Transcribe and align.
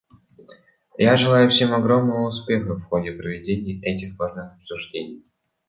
Я 0.97 1.15
желаю 1.15 1.51
всем 1.51 1.75
огромного 1.75 2.27
успеха 2.27 2.73
в 2.73 2.81
ходе 2.85 3.11
проведения 3.11 3.79
этих 3.83 4.17
важных 4.17 4.53
обсуждений. 4.55 5.23